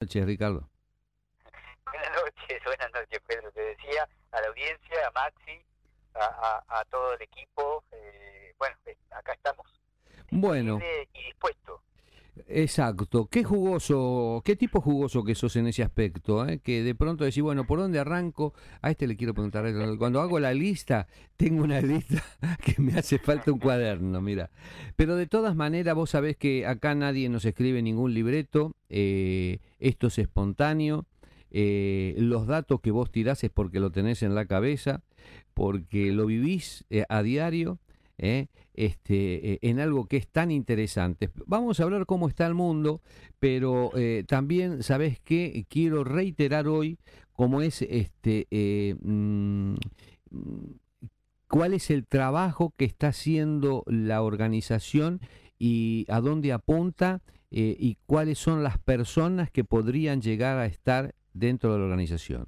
[0.00, 0.68] noches, Ricardo.
[1.84, 3.52] Buenas noches, buenas noches, Pedro.
[3.52, 5.64] Te decía a la audiencia, a Maxi,
[6.14, 7.84] a, a, todo el equipo.
[7.92, 9.66] Eh, bueno, eh, acá estamos.
[10.30, 10.78] Bueno.
[11.12, 11.82] Y dispuesto.
[12.48, 13.26] Exacto.
[13.26, 16.60] Qué jugoso, qué tipo jugoso que sos en ese aspecto, ¿eh?
[16.60, 18.54] que de pronto decís, bueno, ¿por dónde arranco?
[18.82, 19.64] A este le quiero preguntar,
[19.98, 21.06] cuando hago la lista,
[21.36, 22.22] tengo una lista
[22.64, 24.50] que me hace falta un cuaderno, mira.
[24.96, 30.08] Pero de todas maneras, vos sabés que acá nadie nos escribe ningún libreto, eh, esto
[30.08, 31.06] es espontáneo,
[31.50, 35.02] eh, los datos que vos tirás es porque lo tenés en la cabeza,
[35.54, 37.78] porque lo vivís a diario
[38.20, 38.48] ¿eh?
[38.74, 41.30] este, eh, en algo que es tan interesante.
[41.46, 43.00] Vamos a hablar cómo está el mundo,
[43.38, 45.64] pero eh, también, ¿sabes qué?
[45.68, 46.98] Quiero reiterar hoy
[47.32, 48.46] cómo es este...
[49.02, 49.74] Mm,
[51.48, 55.20] cuál es el trabajo que está haciendo la organización
[55.58, 61.72] y a dónde apunta y cuáles son las personas que podrían llegar a estar dentro
[61.72, 62.46] de la organización.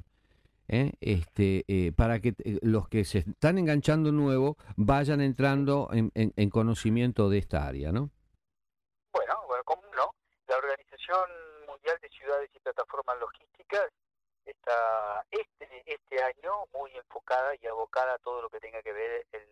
[0.73, 0.93] ¿Eh?
[1.01, 7.29] este, eh, para que los que se están enganchando nuevo vayan entrando en, en, conocimiento
[7.29, 8.11] de esta área, ¿no?
[9.13, 10.15] Bueno, bueno, ¿cómo no?
[10.49, 11.29] La Organización
[11.69, 13.91] Mundial de Ciudades y Plataformas Logísticas
[14.47, 19.27] está este, este año muy enfocada y abocada a todo lo que tenga que ver
[19.33, 19.47] el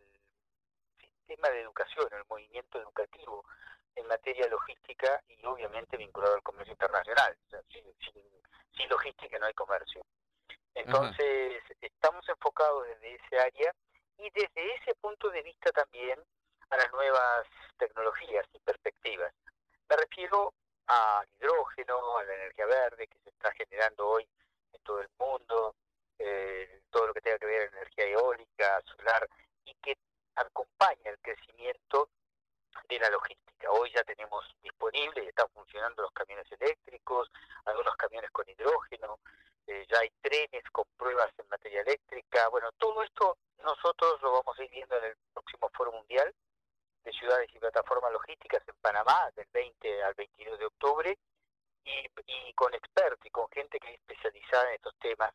[0.98, 3.44] sistema de educación, el movimiento educativo
[3.94, 7.36] en materia logística y obviamente vinculado al comercio internacional.
[7.68, 10.02] sin logística no hay comercio.
[10.74, 13.74] Entonces, estamos enfocados desde ese área
[14.18, 16.18] y desde ese punto de vista también
[16.70, 17.46] a las nuevas
[17.78, 19.32] tecnologías y perspectivas.
[19.88, 20.54] Me refiero
[20.86, 24.28] al hidrógeno, a la energía verde que se está generando hoy
[24.72, 25.74] en todo el mundo,
[26.18, 29.28] eh, todo lo que tenga que ver con energía eólica, solar,
[29.64, 29.96] y que
[30.36, 32.10] acompaña el crecimiento
[32.88, 33.70] de la logística.
[33.70, 37.30] Hoy ya tenemos disponibles están funcionando los camiones eléctricos,
[37.64, 39.20] algunos camiones con hidrógeno,
[39.70, 42.48] eh, ya hay trenes con pruebas en materia eléctrica.
[42.48, 46.34] Bueno, todo esto nosotros lo vamos a ir viendo en el próximo Foro Mundial
[47.04, 51.18] de Ciudades y Plataformas Logísticas en Panamá, del 20 al 22 de octubre,
[51.84, 55.32] y, con expertos y con gente que es especializada en estos temas.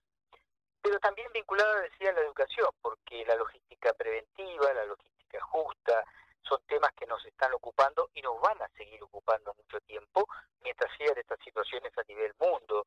[0.81, 6.03] Pero también vinculada, decía, a la educación, porque la logística preventiva, la logística justa,
[6.43, 10.27] son temas que nos están ocupando y nos van a seguir ocupando mucho tiempo
[10.61, 12.85] mientras sigan estas situaciones a nivel mundo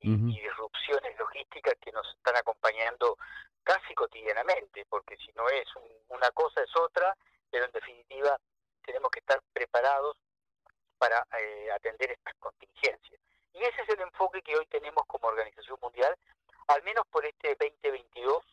[0.00, 3.16] y, disrupciones logísticas que nos están acompañando
[3.62, 5.66] casi cotidianamente, porque si no es
[6.08, 7.16] una cosa es otra,
[7.50, 8.38] pero en definitiva
[8.84, 10.16] tenemos que estar preparados
[10.98, 13.20] para eh, atender estas contingencias.
[13.52, 16.14] Y ese es el enfoque que hoy tenemos como Organización Mundial,
[16.68, 18.44] al menos por este 2022.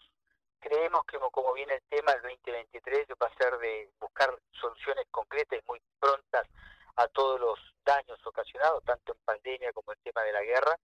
[0.59, 5.59] Creemos que como viene el tema, el 2023 va a ser de buscar soluciones concretas
[5.59, 6.47] y muy prontas
[6.95, 10.75] a todos los daños ocasionados, tanto en pandemia como el tema de la guerra,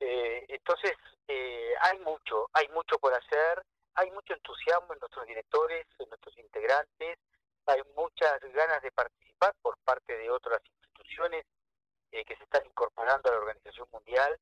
[0.00, 0.92] eh, entonces,
[1.28, 3.64] eh, hay mucho, hay mucho por hacer,
[3.94, 7.18] hay mucho entusiasmo en nuestros directores, en nuestros integrantes,
[7.66, 11.44] hay muchas ganas de participar por parte de otras instituciones
[12.12, 14.38] eh, que se están incorporando a la Organización Mundial,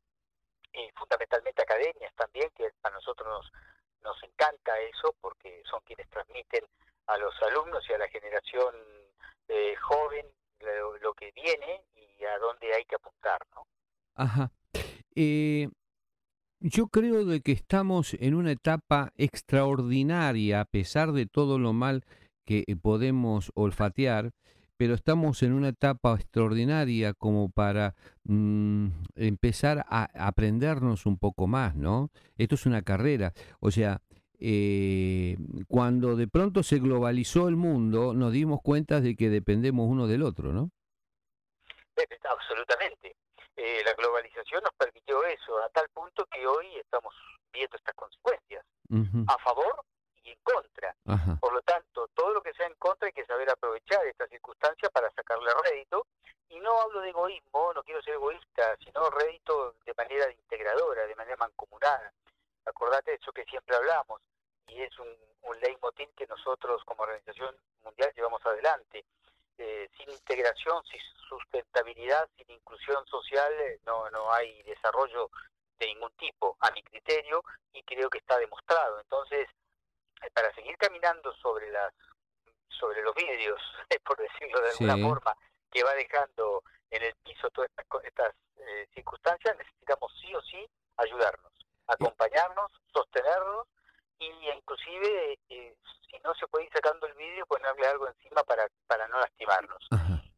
[0.96, 3.52] fundamentalmente academias también, que a nosotros nos,
[4.02, 6.66] nos encanta eso porque son quienes transmiten
[7.06, 8.74] a los alumnos y a la generación
[9.80, 10.26] joven
[10.58, 13.66] lo, lo, que viene y a dónde hay que apuntar, ¿no?
[14.16, 14.50] Ajá.
[15.16, 15.68] Eh,
[16.60, 22.04] yo creo de que estamos en una etapa extraordinaria, a pesar de todo lo mal
[22.46, 24.32] que eh, podemos olfatear,
[24.76, 31.76] pero estamos en una etapa extraordinaria como para mm, empezar a aprendernos un poco más,
[31.76, 32.10] ¿no?
[32.38, 34.00] Esto es una carrera, o sea,
[34.40, 35.36] eh,
[35.68, 40.22] cuando de pronto se globalizó el mundo, nos dimos cuenta de que dependemos uno del
[40.22, 40.70] otro, ¿no?
[42.30, 43.16] Absolutamente.
[43.56, 47.14] Eh, la globalización nos permitió eso, a tal punto que hoy estamos
[47.52, 48.64] viendo estas consecuencias,
[49.28, 49.84] a favor
[50.22, 50.94] y en contra.
[51.40, 54.90] Por lo tanto, todo lo que sea en contra hay que saber aprovechar esta circunstancia
[54.90, 56.06] para sacarle rédito.
[56.48, 61.14] Y no hablo de egoísmo, no quiero ser egoísta, sino rédito de manera integradora, de
[61.16, 62.12] manera mancomunada.
[62.66, 64.20] Acordate de eso que siempre hablamos,
[64.66, 65.08] y es un,
[65.42, 69.04] un leitmotiv que nosotros como Organización Mundial llevamos adelante.
[69.58, 75.30] Eh, sin integración, sin sustentabilidad, sin inclusión social, eh, no, no hay desarrollo
[75.78, 77.42] de ningún tipo, a mi criterio,
[77.72, 79.00] y creo que está demostrado.
[79.00, 79.48] Entonces,
[80.22, 81.92] eh, para seguir caminando sobre las
[82.68, 83.60] sobre los vidrios,
[84.04, 85.36] por decirlo de alguna forma,
[85.70, 87.70] que va dejando en el piso todas
[88.04, 88.34] estas,
[88.94, 90.66] circunstancias, necesitamos sí o sí
[90.96, 91.52] ayudarnos,
[91.86, 93.66] acompañarnos, sostenernos
[94.18, 95.74] y inclusive eh,
[96.08, 99.86] si no se puede ir sacando el vídeo ponerle algo encima para, para no lastimarnos.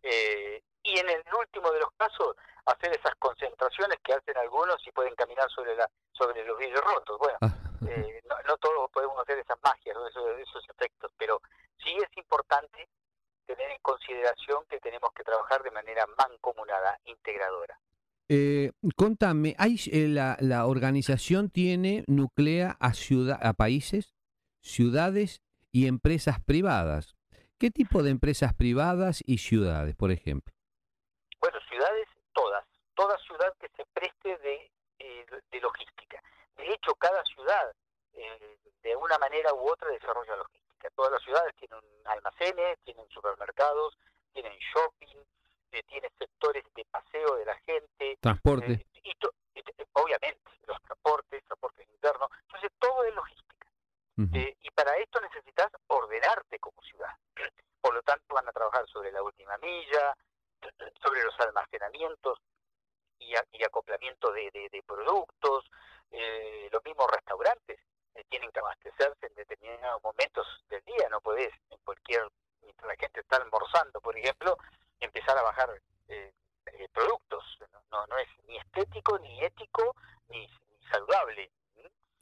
[0.02, 4.82] Eh, y en el último de los casos, hacer esas concentraciones que hacen dicen algunos,
[4.82, 7.18] si pueden caminar sobre la sobre los vidrios rotos.
[7.18, 7.52] Bueno, Ah,
[7.88, 10.06] eh, no, no todos podemos hacer esas magias, ¿no?
[10.06, 11.40] esos, esos efectos, pero
[11.82, 12.88] sí es importante
[13.46, 17.78] tener en consideración que tenemos que trabajar de manera mancomunada, integradora.
[18.28, 18.72] Eh,
[19.16, 24.14] contame, ¿hay, eh, la, la organización tiene, nuclea a, ciudad, a países,
[24.60, 25.40] ciudades
[25.72, 27.14] y empresas privadas.
[27.58, 30.52] ¿Qué tipo de empresas privadas y ciudades, por ejemplo?
[31.40, 32.64] Bueno, ciudades todas,
[32.94, 36.22] toda ciudad que se preste de, eh, de logística.
[36.58, 37.72] De hecho, cada ciudad,
[38.12, 40.90] eh, de una manera u otra, desarrolla logística.
[40.94, 43.96] Todas las ciudades tienen almacenes, tienen supermercados,
[44.34, 45.16] tienen shopping,
[45.72, 48.72] eh, tienen sectores de paseo de la gente, Transporte.
[48.72, 52.28] eh, y to- y t- obviamente los transportes, transportes internos.
[52.42, 53.66] Entonces, todo es logística.
[54.18, 54.30] Ujú.
[54.36, 57.12] Eh, y para esto necesitas ordenarte como ciudad.
[57.80, 60.14] Por lo tanto, van a trabajar sobre la última milla,
[61.02, 62.38] sobre los almacenamientos
[63.18, 65.64] y, a- y acoplamiento de, de- de productos.
[66.10, 67.78] Eh, los mismos restaurantes
[68.14, 71.08] eh, tienen que abastecerse en determinados momentos del día.
[71.10, 72.22] No podés, en cualquier,
[72.62, 74.56] mientras la gente está almorzando, por ejemplo,
[75.00, 76.32] empezar a bajar eh,
[76.66, 77.44] eh, productos.
[77.72, 79.94] No, no, no es ni estético, ni ético,
[80.28, 81.50] ni, ni saludable.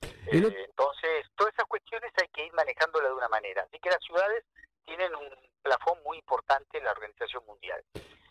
[0.03, 3.63] Eh, entonces, todas esas cuestiones hay que ir manejándolas de una manera.
[3.63, 4.45] Así que las ciudades
[4.85, 5.29] tienen un
[5.63, 7.83] plafón muy importante en la Organización Mundial.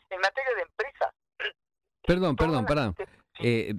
[0.10, 1.14] En materia de empresas...
[2.06, 2.96] Perdón, perdón, empresas-
[3.38, 3.74] sí, Eh.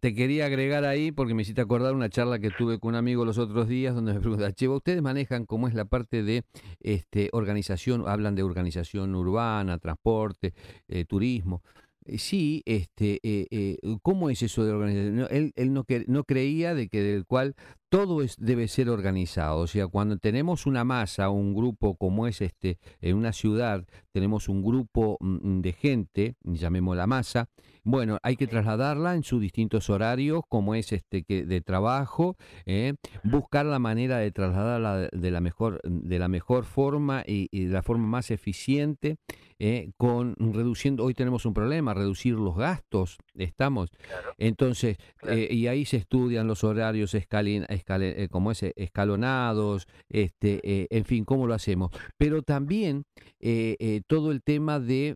[0.00, 3.24] Te quería agregar ahí porque me hiciste acordar una charla que tuve con un amigo
[3.24, 6.44] los otros días donde me pregunta, che, ustedes manejan cómo es la parte de
[6.80, 10.54] este, organización, hablan de organización urbana, transporte,
[10.88, 11.62] eh, turismo.
[12.04, 15.28] Eh, Sí, este, eh, ¿cómo es eso de organización?
[15.30, 17.54] Él, él no, no creía de que del cual
[17.88, 19.60] todo es, debe ser organizado.
[19.60, 24.48] O sea, cuando tenemos una masa, un grupo como es este, en una ciudad, tenemos
[24.48, 27.48] un grupo mm, de gente, llamémosla masa,
[27.84, 32.36] bueno, hay que trasladarla en sus distintos horarios, como es este que de trabajo,
[32.66, 32.94] ¿eh?
[33.24, 37.72] buscar la manera de trasladarla de- la mejor, de la mejor forma y, y de
[37.72, 39.16] la forma más eficiente,
[39.58, 39.90] ¿eh?
[39.96, 43.88] con reduciendo, hoy tenemos un problema, reducir los gastos, estamos,
[44.36, 50.60] entonces, eh, y ahí se estudian los horarios escalin- eh, como es, eh, escalonados, este,
[50.62, 51.90] eh, en fin, cómo lo hacemos.
[52.16, 53.04] Pero también
[53.40, 55.14] eh, todo el tema de,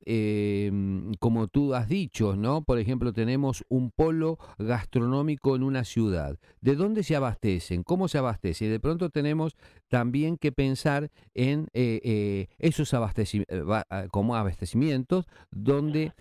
[1.18, 2.62] como tú has dicho, ¿no?
[2.62, 6.38] Por ejemplo, tenemos un polo gastronómico en una ciudad.
[6.60, 7.82] ¿De dónde se abastecen?
[7.82, 8.66] ¿Cómo se abastece?
[8.66, 9.56] Y de pronto tenemos
[9.88, 16.12] también que pensar en esos abasteci- va- ah, como abastecimientos donde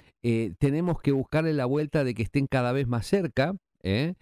[0.59, 3.55] tenemos que buscarle la vuelta de que estén cada vez más cerca.
[3.83, 4.13] Eh,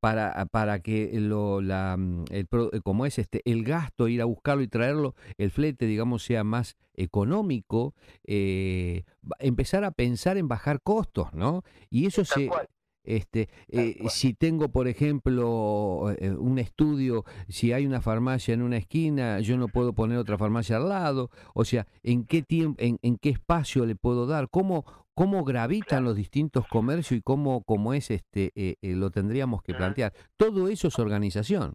[0.00, 4.26] para, para que lo, la, mm, el, eh, como es este, el gasto, ir a
[4.26, 9.04] buscarlo y traerlo, el flete, digamos, sea más económico, eh,
[9.40, 11.62] empezar a pensar en bajar costos, ¿no?
[11.90, 12.68] Y eso Tal se, cual.
[13.04, 18.76] este, eh, si tengo, por ejemplo, eh, un estudio, si hay una farmacia en una
[18.76, 21.30] esquina, yo no puedo poner otra farmacia al lado.
[21.54, 24.48] O sea, ¿en qué tiempo, en, en qué espacio le puedo dar?
[24.50, 24.84] ¿Cómo,
[25.18, 26.04] cómo gravitan Claro.
[26.04, 30.12] los distintos comercios y cómo, cómo es este, eh, eh, lo tendríamos que plantear?
[30.36, 31.74] Todo eso es organización.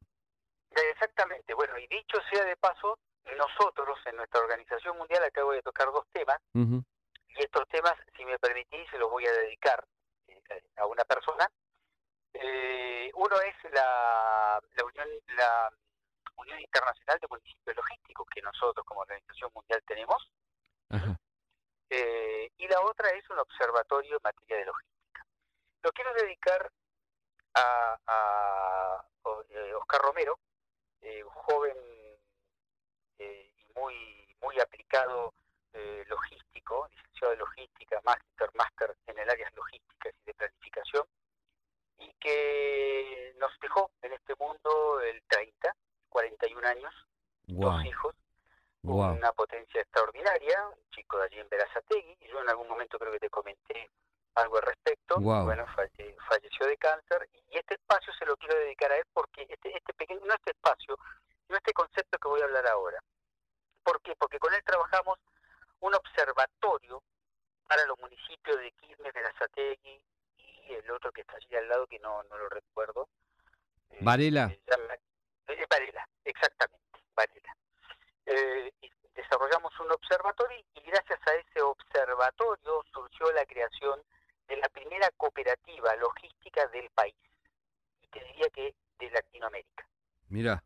[0.94, 1.54] Exactamente.
[1.54, 2.98] Bueno, y dicho sea de paso,
[3.38, 6.84] nosotros en nuestra Organización Mundial acabo de tocar dos temas, Ujú,
[7.36, 9.84] y estos temas, si me permitís, se los voy a dedicar
[10.28, 10.42] eh,
[10.78, 11.46] a una persona.
[12.34, 15.08] Eh, uno es la, la, Unión,
[15.38, 15.70] la
[16.38, 20.32] Unión Internacional de Municipios Logísticos, que nosotros como Organización Mundial tenemos,
[20.90, 21.20] ajá.
[21.96, 25.26] Eh, y la otra es un observatorio en materia de logística.
[25.84, 26.72] Lo quiero dedicar
[27.54, 29.06] a,
[29.50, 30.40] eh, Oscar Romero,
[31.02, 31.78] eh, un joven
[33.20, 35.34] eh, y muy, muy aplicado
[36.08, 41.04] logístico, licenciado de logística, máster, máster en el áreas logísticas y de planificación,
[41.98, 45.76] y que nos dejó en este mundo el 30,
[46.10, 46.94] 41 años,
[47.48, 48.16] dos hijos,
[48.84, 49.14] guau.
[49.16, 53.12] una potencia extraordinaria, un chico de allí en Verazategui, y yo en algún momento creo
[53.12, 53.90] que te comenté
[54.36, 58.92] algo al respecto, bueno, falle- falleció de cáncer, y este espacio se lo quiero dedicar
[58.92, 60.98] a él porque este, este pequeño, no este espacio,
[61.46, 63.00] sino este concepto que voy a hablar ahora.
[63.84, 64.16] ¿Por qué?
[64.16, 65.20] Porque con él trabajamos
[65.82, 67.04] un observatorio
[67.68, 70.02] para los municipios de Quilmes, Verazategui
[70.38, 73.08] y el otro que está allí al lado que no, no lo recuerdo.
[73.92, 74.48] Eh, Varela.
[74.66, 74.96] llama-
[75.48, 77.56] eh, Varela, exactamente, Varela.
[78.26, 78.72] Eh,
[79.16, 84.02] desarrollamos un observatorio y gracias a ese observatorio surgió la creación
[84.48, 87.16] de la primera cooperativa logística del país,
[88.02, 89.88] y te diría que de Latinoamérica.
[90.30, 90.64] Mira,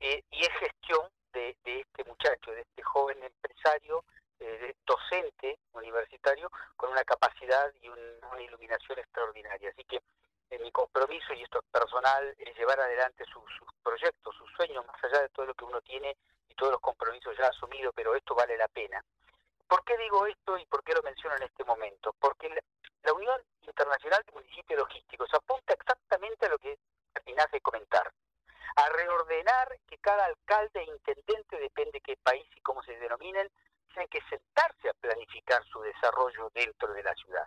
[0.00, 4.04] Eh, y es gestión de, de este muchacho, de este joven empresario
[4.40, 9.70] eh, docente universitario con una capacidad y una iluminación extraordinaria.
[9.70, 10.02] Así que
[10.50, 13.44] eh, mi compromiso, y esto es personal, es llevar adelante sus
[13.82, 16.16] proyectos, sus sueños, más allá de todo lo que uno tiene
[16.48, 19.02] y todos los compromisos ya asumidos, pero esto vale la pena.
[19.68, 22.12] ¿Por qué digo esto y por qué lo menciono en este momento?
[22.18, 26.78] Porque la, Unión Internacional de Municipios Logísticos apunta exactamente a lo que
[27.12, 28.10] terminás de comentar,
[28.76, 33.48] a reordenar que cada alcalde e intendente, depende qué país y cómo se denominen,
[33.92, 37.46] tienen que sentarse a planificar su desarrollo dentro de la ciudad.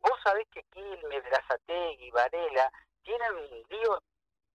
[0.00, 2.70] Vos sabés que Quilmes, Berazategui, Varela
[3.02, 4.02] tienen un lío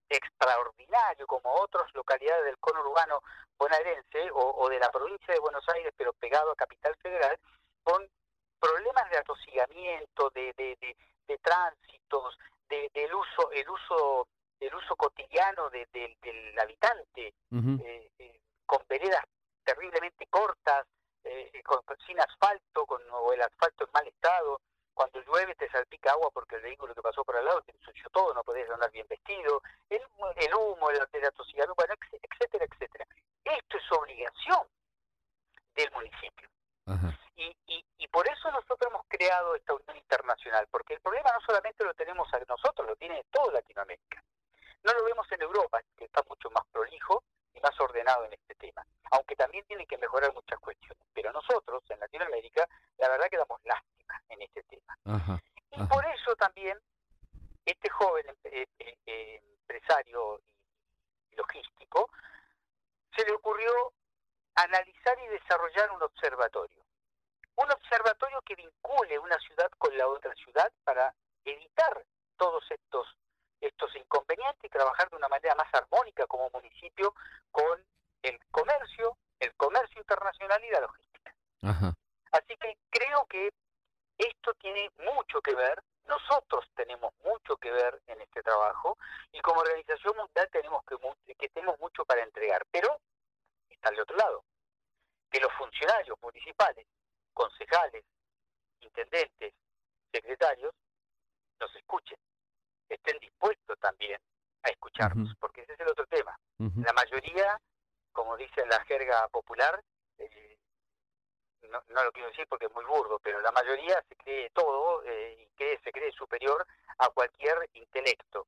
[0.08, 3.20] extraordinario, como otras localidades del cono urbano
[3.58, 7.38] bonaerense o, de la provincia de Buenos Aires, pero pegado a Capital Federal,
[7.82, 8.06] con
[8.60, 10.96] problemas de atosigamiento, de, de,
[11.26, 14.28] de, tránsitos, del uso, el uso,
[14.60, 19.24] el uso cotidiano del habitante, eh, eh, con veredas
[20.02, 20.86] terriblemente cortas,
[21.24, 24.60] eh, con, sin asfalto, con o el asfalto en mal estado,
[24.94, 28.08] cuando llueve te salpica agua porque el vehículo que pasó por al lado te ensució
[28.10, 30.02] todo, no podés andar bien vestido, el,
[30.36, 33.06] el humo, atosigamiento, bueno, etcétera, etcétera.
[33.44, 34.66] Esto es obligación
[35.74, 36.48] del municipio.
[37.36, 41.40] Y, y, y por eso nosotros hemos creado esta unión internacional, porque el problema no
[41.40, 44.22] solamente lo tenemos nosotros, lo tiene toda Latinoamérica.
[44.84, 48.54] No lo vemos en Europa, que está mucho más prolijo y más ordenado en este
[48.54, 51.02] tema, aunque también tienen que mejorar muchas cuestiones.
[51.12, 52.66] Pero nosotros, en Latinoamérica,
[52.98, 54.96] la verdad que damos lástima en este tema.
[55.70, 56.78] y por eso también
[57.64, 60.40] este joven eh, eh, eh, empresario
[61.30, 62.10] y logístico
[63.16, 63.92] se le ocurrió
[64.54, 66.82] analizar y desarrollar un observatorio.
[67.56, 72.04] Un observatorio que vincule una ciudad con la otra ciudad para evitar
[72.36, 73.06] todos estos,
[73.62, 77.14] estos inconvenientes y trabajar de una manera más armónica como municipio
[77.50, 77.84] con
[78.22, 81.34] el comercio, el comercio internacional y la logística.
[82.32, 83.52] Así que creo que
[84.18, 88.98] esto tiene mucho que ver, nosotros tenemos mucho que ver en este trabajo
[89.30, 90.96] y como organización mundial tenemos que,
[91.34, 93.00] que tenemos mucho para entregar, pero
[93.70, 94.44] está al otro lado,
[95.30, 96.86] que los funcionarios municipales,
[97.32, 98.04] concejales,
[98.80, 99.54] intendentes,
[100.10, 100.74] secretarios,
[101.60, 102.18] nos escuchen,
[102.94, 104.20] estén dispuestos también
[104.62, 106.38] a escucharnos, porque ese es el otro tema.
[106.58, 107.60] La mayoría,
[108.12, 109.82] como dice la jerga popular,
[110.18, 110.58] eh,
[111.70, 115.02] no, no, lo quiero decir porque es muy burdo, pero la mayoría se cree todo
[115.04, 116.66] eh, y se cree superior
[116.98, 118.46] a cualquier intelecto.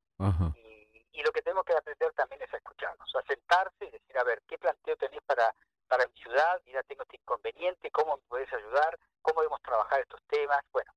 [0.56, 4.18] Y, y, lo que tenemos que aprender también es a escucharnos, a sentarse y decir,
[4.18, 5.54] a ver, ¿qué planteo tenés para,
[5.88, 6.60] para mi ciudad?
[6.66, 8.98] Mira, tengo este inconveniente, ¿cómo me puedes ayudar?
[9.22, 10.60] ¿Cómo debemos trabajar estos temas?
[10.72, 10.92] Bueno,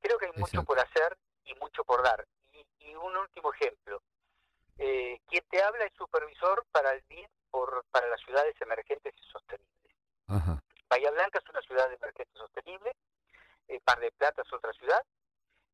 [0.00, 2.26] creo que hay mucho por hacer y mucho por dar.
[2.60, 4.02] Y, y un último ejemplo.
[4.78, 9.30] Eh, quien te habla es supervisor para el BID por, para las ciudades emergentes y
[9.30, 9.96] sostenibles.
[10.26, 10.62] Ajá.
[10.88, 12.92] Bahía Blanca es una ciudad emergente sostenible,
[13.68, 15.04] eh, Par de Plata es otra ciudad,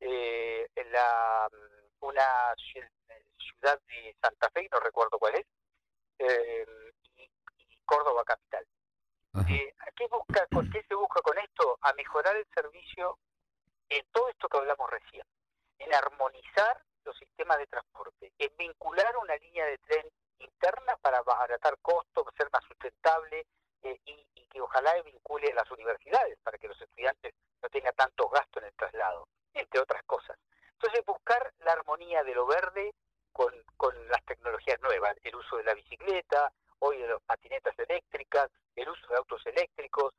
[0.00, 5.46] eh, la, mm, una ciudad de Santa Fe, no recuerdo cuál es,
[6.18, 6.66] eh,
[7.16, 7.30] y,
[7.84, 8.66] Córdoba capital.
[9.48, 11.78] Eh, ¿qué, busca, ¿Qué se busca con esto?
[11.82, 13.18] A mejorar el servicio
[13.88, 15.24] en todo esto que hablamos recién,
[15.78, 20.06] en armonizar los sistemas de transporte, en vincular una línea de tren
[20.38, 23.46] interna para abaratar costos, ser más sustentable,
[23.82, 28.30] eh, y, que ojalá vincule a las universidades para que los estudiantes no tengan tantos
[28.30, 30.38] gastos en el traslado, entre otras cosas.
[30.72, 32.94] Entonces, buscar la armonía de lo verde
[33.32, 38.50] con, con las tecnologías nuevas, el uso de la bicicleta, hoy de las patinetas eléctricas,
[38.74, 40.14] el uso de autos eléctricos,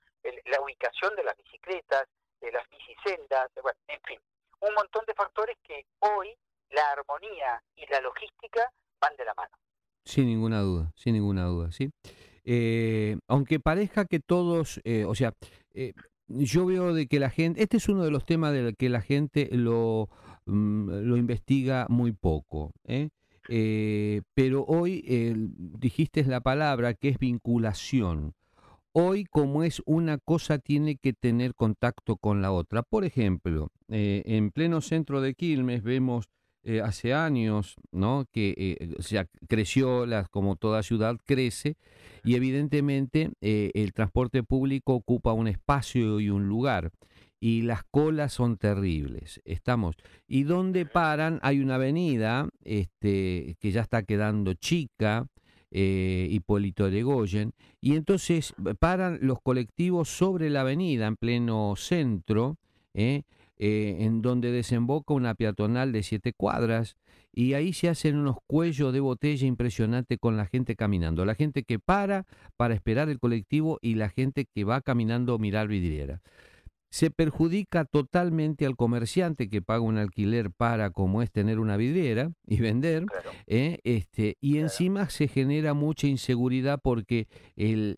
[0.45, 2.07] la ubicación de las bicicletas,
[2.41, 4.19] de las bicisendas, bueno, en fin,
[4.61, 6.35] un montón de factores que hoy
[6.69, 9.55] la armonía y la logística van de la mano.
[10.03, 11.89] Sin ninguna duda, sin ninguna duda, ¿sí?
[12.45, 15.33] Eh, aunque parezca que todos, eh, o sea,
[15.73, 15.93] eh,
[16.27, 18.99] yo veo de que la gente, este es uno de los temas del que la
[18.99, 20.09] gente lo,
[20.47, 22.73] mm, lo investiga muy poco,
[24.33, 25.01] pero hoy
[25.79, 28.33] dijiste la palabra que es vinculación.
[28.91, 32.83] Hoy, como es una cosa, tiene que tener contacto con la otra.
[32.83, 36.27] Por ejemplo, en pleno centro de Quilmes vemos
[36.67, 38.25] eh, hace años, ¿no?
[38.31, 38.95] Que eh,
[39.47, 41.77] creció, como toda ciudad crece,
[42.24, 46.91] y evidentemente eh, el transporte público ocupa un espacio y un lugar.
[47.39, 49.95] Y las colas son terribles, estamos.
[50.27, 55.27] Y donde paran hay una avenida este, que ya está quedando chica,
[55.69, 62.57] eh, Hipólito Goyen y entonces paran los colectivos sobre la avenida en pleno centro,
[62.93, 63.24] eh,
[63.59, 66.95] en donde desemboca una peatonal de siete cuadras
[67.33, 71.25] y ahí se hacen unos cuellos de botella impresionante con la gente caminando.
[71.25, 75.37] La gente que para para esperar el colectivo y la gente que va caminando a
[75.37, 76.21] mirar vidriera
[76.89, 82.32] se perjudica totalmente al comerciante que paga un alquiler para, como es tener una vidriera
[82.46, 83.06] y vender,
[83.46, 83.79] ¿eh?
[83.84, 87.96] este, y encima se genera mucha inseguridad porque el,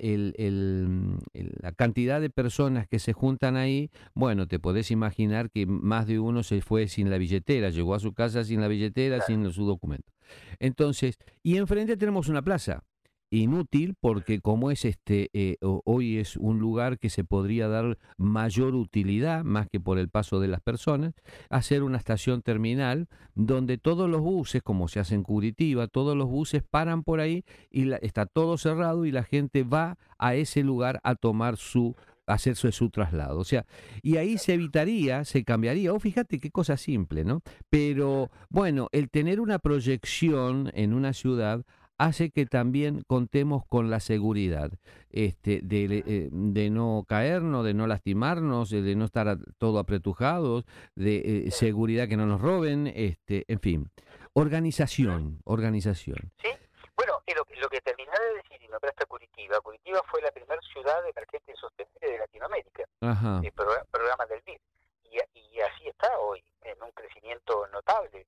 [1.62, 6.19] la cantidad de personas que se juntan ahí, bueno, te podés imaginar que más de
[6.19, 9.65] uno se fue sin la billetera, llegó a su casa sin la billetera, sin su
[9.65, 10.12] documento.
[10.60, 12.84] Entonces, y enfrente tenemos una plaza
[13.31, 18.75] inútil porque como es este eh, hoy es un lugar que se podría dar mayor
[18.75, 21.13] utilidad más que por el paso de las personas
[21.50, 26.27] hacer una estación terminal donde todos los buses como se hace en Curitiba todos los
[26.27, 31.00] buses paran por ahí y está todo cerrado y la gente va a ese lugar
[31.03, 31.95] a tomar su
[32.29, 33.39] hacerse su traslado.
[33.39, 33.65] O sea,
[34.01, 35.93] y ahí se evitaría, se cambiaría.
[35.93, 37.41] Oh, fíjate qué cosa simple, ¿no?
[37.69, 41.65] Pero bueno, el tener una proyección en una ciudad
[41.99, 44.71] hace que también contemos con la seguridad
[45.11, 50.65] este, de, eh, de no caernos, de no lastimarnos, de no estar todo apretujados,
[50.95, 53.91] de eh, seguridad que no nos roben, este, en fin.
[54.33, 56.31] Organización, organización.
[56.41, 56.49] Sí,
[56.95, 61.05] bueno, lo, lo que terminé de decir, y nombraste Curitiba, Curitiba fue la primera ciudad
[61.05, 64.57] emergente y sostenible de Latinoamérica, el programa, del BID,
[65.03, 68.25] y, y, así está hoy, en un crecimiento notable.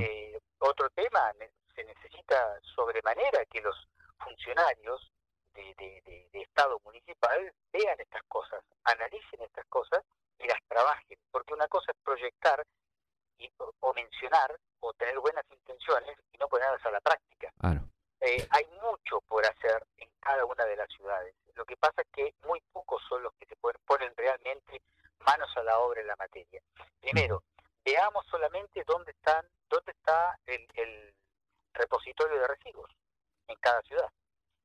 [0.00, 1.20] Eh, otro tema,
[1.78, 3.76] se necesita sobremanera que los
[4.18, 5.12] funcionarios
[5.54, 10.02] de, Estado municipal vean estas cosas, analicen estas cosas
[10.38, 12.64] y las trabajen, porque una cosa es proyectar
[13.38, 17.52] y, o mencionar o tener buenas intenciones y no ponerlas a la práctica.
[18.20, 21.34] Eh, hay mucho por hacer en cada una de las ciudades.
[21.54, 24.82] Lo que pasa es que muy pocos son los que se ponen realmente
[25.20, 26.60] manos a la obra en la materia.
[27.00, 27.44] Primero,
[27.84, 31.14] veamos solamente dónde están, dónde está el, el
[31.78, 32.90] repositorio de residuos
[33.46, 34.10] en cada ciudad.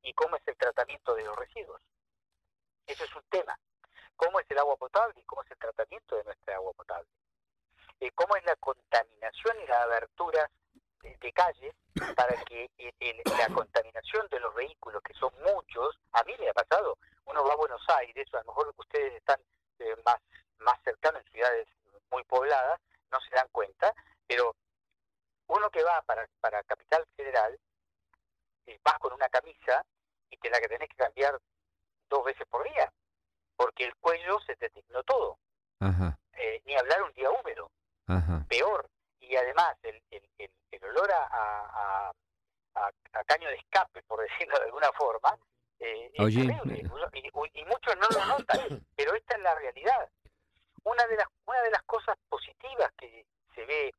[0.01, 1.81] ¿Y cómo es el tratamiento de los residuos?
[2.85, 3.57] Eso es un tema.
[4.15, 7.09] ¿Cómo es el agua potable y cómo es el tratamiento de nuestra agua potable?
[7.99, 10.49] Eh, ¿Cómo es la contaminación y las aberturas
[11.01, 11.73] de, calles
[12.15, 12.69] para que
[13.37, 17.53] la contaminación de los vehículos, que son muchos, a mí me ha pasado, uno va
[17.53, 19.39] a Buenos Aires, o a lo mejor ustedes están
[19.79, 20.17] eh, más,
[20.59, 21.67] más cercanos en ciudades
[22.11, 22.79] muy pobladas,
[23.11, 23.93] no se dan cuenta,
[24.27, 24.55] pero
[25.55, 27.57] uno que va para, para Capital Federal,
[28.65, 29.85] eh, vas con una camisa
[30.29, 31.39] y te la que tenés que cambiar
[32.09, 32.91] dos veces por día,
[33.55, 35.37] porque el cuello se te tignó todo.
[36.37, 37.69] Eh, ni hablar un día húmedo.
[38.47, 38.89] Peor.
[39.19, 40.29] Y además el, el,
[40.71, 42.11] el, olor a, a,
[42.75, 45.37] a, caño de escape, por decirlo de alguna forma,
[45.79, 46.83] eh, es terrible.
[47.13, 50.09] Y, y, muchos no lo notan, pero esta es la realidad.
[50.83, 53.93] Una de las, una de las cosas positivas que se ve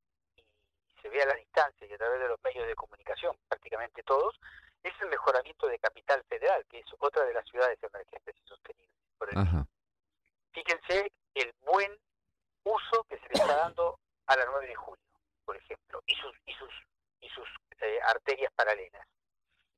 [1.05, 4.41] se ve a la distancia y a través de los medios de comunicación, prácticamente todos,
[4.83, 8.89] es el mejoramiento de Capital Federal, que es otra de las ciudades emergentes y sostenibles.
[10.53, 11.93] Fíjense el buen
[12.65, 15.05] uso que se le está dando a la 9 de julio,
[15.45, 16.71] por ejemplo, y sus y sus
[17.21, 17.49] y sus
[17.81, 19.07] eh, arterias paralelas.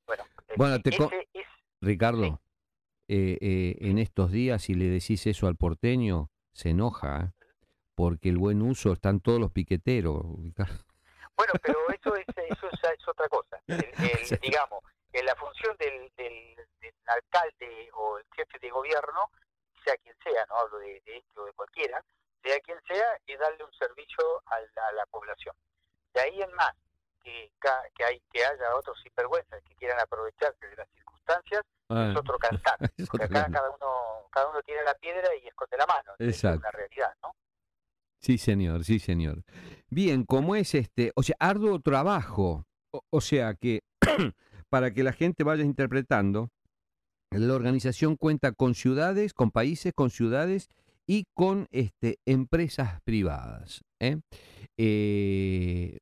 [0.07, 0.25] Bueno,
[0.57, 1.47] bueno te es,
[1.81, 2.41] Ricardo,
[3.09, 7.35] eh, eh, en estos días si le decís eso al porteño se enoja,
[7.97, 10.86] porque el buen uso están todos los piqueteros, Ricardo.
[11.37, 13.61] Bueno, pero eso es, eso es, otra cosa.
[14.43, 16.57] digamos, la función del, del,
[17.07, 19.31] alcalde o el jefe de gobierno,
[19.85, 22.03] sea quien sea, no hablo de, este o de cualquiera,
[22.43, 25.55] sea quien sea, es darle un servicio a la, población.
[26.13, 26.75] De ahí en más,
[27.23, 27.53] que,
[27.95, 32.77] que, hay, que haya otros sinvergüenzas que quieran aprovecharse de las circunstancias, es otro cantar.
[33.11, 36.15] Porque acá cada uno, cada uno tiene la piedra y esconde la mano.
[36.19, 36.57] Exacto.
[36.57, 37.35] Es una realidad, ¿no?
[38.21, 39.45] Sí, señor, sí, señor.
[39.89, 43.83] Bien, como es este, o sea, arduo trabajo, o, sea que
[44.69, 46.51] para que la gente vaya interpretando,
[47.31, 50.69] la organización cuenta con ciudades, con países, con ciudades
[51.07, 53.83] y con este, empresas privadas.
[54.01, 54.19] ¿eh?
[54.77, 55.99] Eh,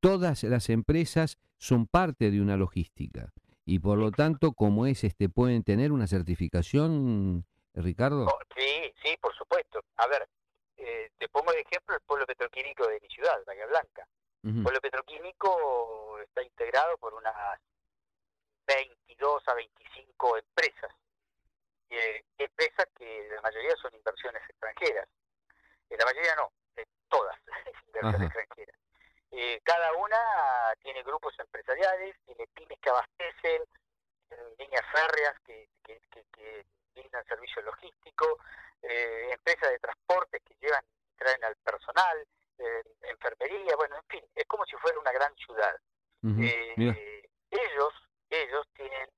[0.00, 3.32] todas las empresas son parte de una logística
[3.68, 8.26] y por lo tanto, como es, este, pueden tener una certificación, Ricardo.
[8.26, 9.80] Oh, sí, sí, por supuesto.
[9.96, 10.28] A ver,
[10.96, 14.06] eh, te pongo de ejemplo el pueblo petroquímico de mi ciudad, Bahía Blanca.
[14.42, 17.34] El pueblo petroquímico está integrado por unas
[18.64, 20.92] 22 a 25 empresas.
[21.90, 25.08] Eh, empresas que la mayoría son inversiones extranjeras.
[25.90, 26.52] Eh, la mayoría no,
[27.08, 27.36] todas
[27.88, 28.76] inversiones extranjeras.
[29.64, 30.16] cada una
[30.80, 33.64] tiene grupos empresariales, tiene pymes que abastecen,
[34.60, 38.38] líneas férreas que, que, que, que brindan servicio logístico,
[38.82, 40.84] eh, empresas de transporte que llevan
[41.16, 42.26] traen al personal,
[42.58, 45.74] eh, enfermería, bueno, en fin, es como si fuera una gran ciudad.
[46.22, 47.92] Eh, ellos,
[48.28, 49.08] ellos tienen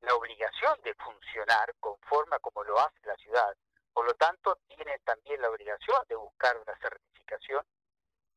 [0.00, 3.56] la obligación de funcionar conforme como lo hace la ciudad,
[3.92, 7.64] por lo tanto tienen también la obligación de buscar una certificación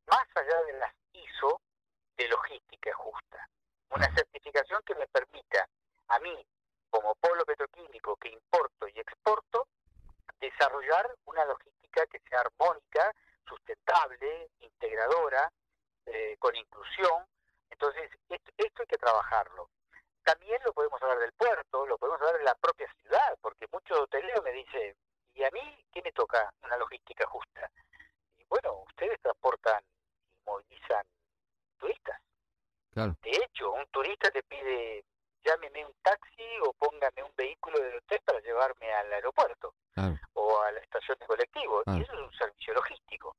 [0.08, 1.62] más allá de las ISO
[2.18, 3.50] de logística justa,
[3.89, 5.68] una certificación que me permita
[6.10, 6.46] a mí,
[6.89, 9.68] como polo petroquímico que importo y exporto,
[10.39, 13.13] desarrollar una logística que sea armónica,
[13.48, 15.52] sustentable, integradora,
[16.06, 17.26] eh, con inclusión.
[17.70, 19.70] Entonces, esto, esto hay que trabajarlo.
[20.24, 23.98] También lo podemos hablar del puerto, lo podemos hablar de la propia ciudad, porque muchos
[24.00, 24.96] hoteleros me dicen,
[25.34, 27.70] ¿y a mí qué me toca una logística justa?
[28.38, 31.06] Y bueno, ustedes transportan y movilizan
[31.78, 32.20] turistas.
[32.94, 35.06] De hecho, un turista te pide,
[35.44, 39.74] llámeme un taxi o póngame un vehículo de hotel para llevarme al aeropuerto
[40.34, 41.84] o a la estación de colectivo.
[41.88, 43.36] Y eso es un servicio logístico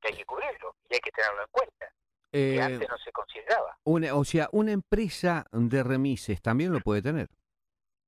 [0.00, 1.92] que hay que cubrirlo y hay que tenerlo en cuenta.
[2.30, 3.78] que eh, antes no se consideraba.
[3.84, 7.28] Una, o sea, una empresa de remises también lo puede tener.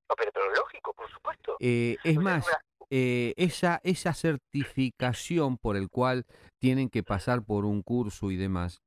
[0.09, 1.57] No, pero, pero lógico, por supuesto.
[1.61, 2.47] Eh, es más,
[2.91, 6.27] eh, esa, esa certificación por el cual
[6.59, 8.83] tienen que pasar por un curso y demás,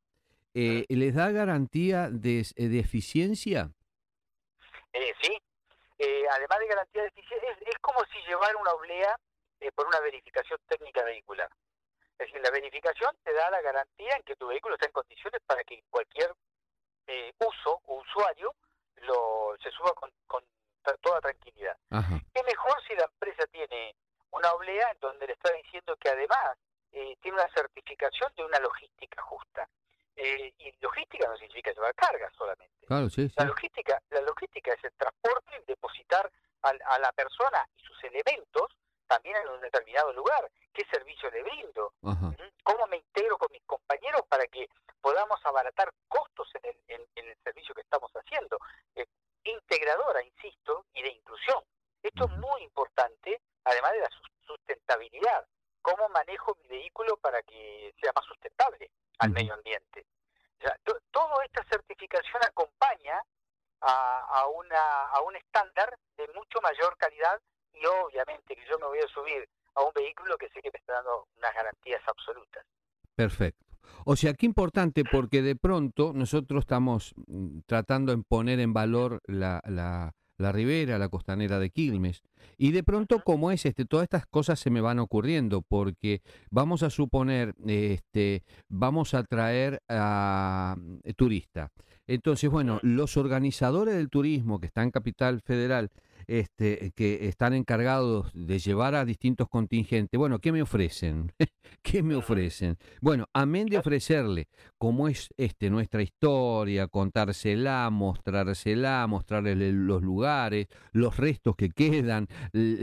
[0.53, 3.71] eh, ¿les da garantía de, de eficiencia?
[6.29, 9.15] Eh, eh, además de garantía de eficiencia, es, como si llevar una oblea
[9.75, 11.49] por una verificación técnica vehicular.
[12.17, 15.41] Es decir, la verificación te da la garantía en que tu vehículo está en condiciones
[15.45, 16.33] para que cualquier
[17.39, 18.53] uso o usuario
[18.97, 20.43] lo, se suba con, con
[21.01, 21.75] toda tranquilidad.
[22.33, 23.95] Es mejor si la empresa tiene
[24.31, 26.57] una oblea en donde le está diciendo que además
[26.91, 29.67] tiene una certificación de una logística justa.
[30.15, 32.85] Eh, y logística no significa llevar carga solamente.
[32.89, 36.29] La logística, la logística es el transporte y depositar
[36.61, 38.67] a, la persona y sus elementos
[39.07, 40.49] también en un determinado lugar.
[40.73, 41.93] ¿Qué servicio le brindo?
[42.01, 42.31] ¿Mm?
[42.63, 44.67] ¿Cómo me integro con mis compañeros para que
[45.01, 48.57] podamos abaratar costos en el, en, el servicio que estamos haciendo?
[48.95, 49.07] Eh,
[49.43, 51.63] integradora, insisto, y de inclusión.
[52.03, 54.09] Esto es muy importante, además de la
[54.45, 55.47] sustentabilidad.
[55.81, 58.91] ¿Cómo manejo mi vehículo para que sea más sustentable?
[59.19, 60.05] al medio ambiente.
[61.11, 63.21] toda esta certificación acompaña
[63.81, 67.39] a, una, a un estándar de mucho mayor calidad
[67.73, 70.79] y obviamente que yo me voy a subir a un vehículo que sé que me
[70.79, 72.65] está dando unas garantías absolutas.
[73.15, 73.65] Perfecto.
[74.11, 79.21] O sea, qué importante porque de pronto nosotros estamos mm, tratando de poner en valor
[79.27, 82.23] la, la, la ribera, la costanera de Quilmes.
[82.57, 86.81] Y de pronto, como es este, todas estas cosas se me van ocurriendo, porque vamos
[86.81, 91.71] a suponer, este, vamos a traer a eh, turista.
[92.07, 95.91] Entonces, bueno, los organizadores del turismo que están en Capital Federal
[96.29, 100.17] este, que están encargados de llevar a distintos contingentes.
[100.17, 101.31] Bueno, ¿qué me ofrecen?
[101.81, 102.77] ¿Qué me ofrecen?
[103.01, 111.17] Bueno, amén de ofrecerle, como es este, nuestra historia, contársela, mostrársela, mostrarle los lugares, los
[111.17, 112.27] restos que quedan,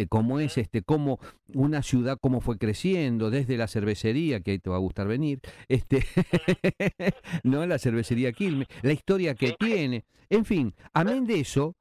[0.09, 1.21] cómo es este, cómo
[1.55, 5.41] una ciudad, cómo fue creciendo, desde la cervecería, que ahí te va a gustar venir,
[5.69, 6.05] este,
[7.45, 11.77] no la cervecería Quilme, la historia que tiene, en fin, amén de eso,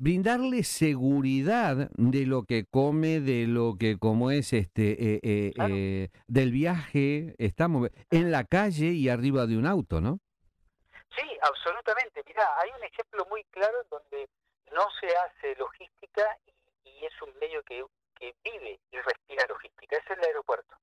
[0.00, 6.08] brindarle seguridad de lo que come, de lo que como es este eh, eh, eh,
[6.26, 10.18] del viaje, estamos en la calle y arriba de un auto, ¿no?
[11.14, 12.24] Sí, absolutamente.
[12.26, 14.26] Mira, hay un ejemplo muy claro donde
[14.72, 17.82] no se hace logística y, es un medio que,
[18.14, 19.96] que, vive y respira logística.
[19.96, 20.76] Es el aeropuerto.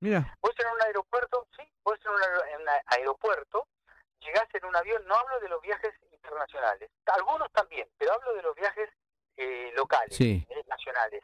[0.00, 0.36] Mira.
[0.40, 3.66] Vos en un aeropuerto, sí, vos en un aeropuerto,
[4.20, 6.90] llegás en un avión, no hablo de los viajes internacionales.
[7.06, 8.88] Algunos también, pero hablo de los viajes
[9.36, 11.22] eh, locales, eh, nacionales.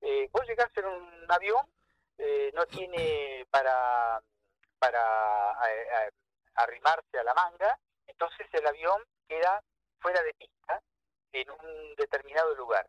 [0.00, 1.66] Eh, vos llegás en un avión,
[2.18, 4.20] eh, no tiene para,
[4.78, 5.52] para
[6.54, 9.62] arrimarse a la manga, entonces el avión queda
[10.00, 10.80] fuera de pista
[11.32, 12.86] en un determinado lugar.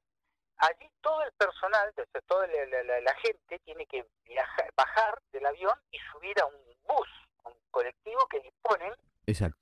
[0.57, 1.93] Allí todo el personal,
[2.25, 7.09] toda la, la, gente tiene que viajar, bajar del avión y subir a un bus,
[7.43, 8.93] un colectivo que disponen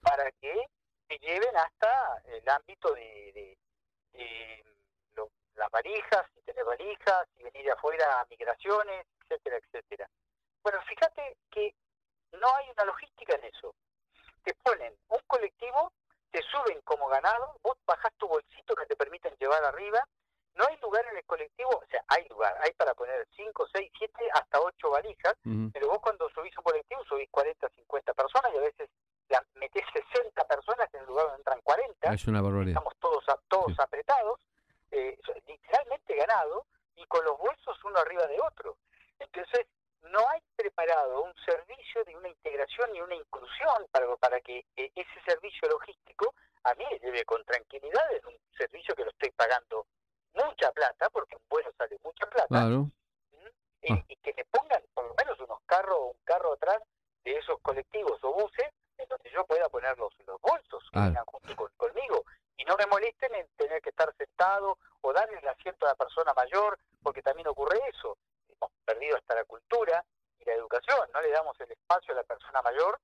[0.02, 0.68] para que
[1.08, 3.58] se lleven hasta el ámbito de,
[5.56, 10.10] las valijas, si tener valijas, si venir de afuera a migraciones, etcétera, etcétera.
[10.62, 11.74] Bueno, fíjate que
[12.34, 13.74] no hay una logística en eso.
[14.44, 15.94] Te ponen un colectivo,
[16.32, 20.06] te suben como ganado, vos bajás tu bolsito que te permiten llevar arriba,
[20.56, 23.92] no hay lugar en el colectivo, o sea, hay lugar, hay para poner 5, 6,
[23.98, 25.34] 7, hasta 8 valijas,
[25.74, 28.90] pero vos cuando subís un colectivo subís 40, 50 personas y a veces
[29.56, 29.84] metés
[30.14, 32.14] 60 personas en el lugar donde entran 40.
[32.14, 32.78] Es una barbaridad.
[32.78, 34.40] Estamos todos, todos apretados,
[34.92, 38.78] eh, literalmente ganado, y con los bolsos uno arriba de otro.
[39.20, 39.68] Entonces,
[40.04, 44.92] no hay preparado un servicio de una integración y una inclusión para para que eh,
[44.96, 46.34] ese servicio logístico
[46.64, 49.86] a mí me lleve con tranquilidad, es un servicio que lo estoy pagando
[50.34, 52.68] mucha plata, porque un vuelo sale mucha plata,
[53.82, 54.04] y, Ah.
[54.08, 56.82] y que me pongan por lo menos unos carros, un carro atrás
[57.24, 61.26] de esos colectivos o buses, en donde yo pueda poner los, los bolsos que vengan
[61.26, 62.24] junto con- conmigo,
[62.58, 65.96] y no me molesten en tener que estar sentado o darle el asiento a la
[65.96, 68.18] persona mayor, porque también ocurre eso.
[68.50, 70.04] Hemos perdido hasta la cultura
[70.40, 73.00] y la educación, no le damos el espacio a la persona mayor